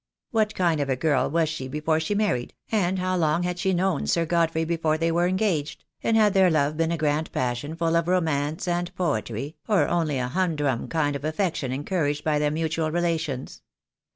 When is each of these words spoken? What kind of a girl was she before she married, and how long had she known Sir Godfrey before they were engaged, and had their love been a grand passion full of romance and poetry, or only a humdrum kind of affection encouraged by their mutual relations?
What 0.31 0.55
kind 0.55 0.81
of 0.81 0.89
a 0.89 0.95
girl 0.95 1.29
was 1.29 1.47
she 1.47 1.67
before 1.67 1.99
she 1.99 2.15
married, 2.15 2.55
and 2.71 2.97
how 2.97 3.15
long 3.15 3.43
had 3.43 3.59
she 3.59 3.71
known 3.71 4.07
Sir 4.07 4.25
Godfrey 4.25 4.65
before 4.65 4.97
they 4.97 5.11
were 5.11 5.27
engaged, 5.27 5.85
and 6.01 6.17
had 6.17 6.33
their 6.33 6.49
love 6.49 6.75
been 6.75 6.91
a 6.91 6.97
grand 6.97 7.31
passion 7.31 7.75
full 7.75 7.95
of 7.95 8.07
romance 8.07 8.67
and 8.67 8.95
poetry, 8.95 9.57
or 9.67 9.87
only 9.87 10.17
a 10.17 10.27
humdrum 10.27 10.87
kind 10.87 11.15
of 11.15 11.23
affection 11.23 11.71
encouraged 11.71 12.23
by 12.23 12.39
their 12.39 12.49
mutual 12.49 12.89
relations? 12.89 13.61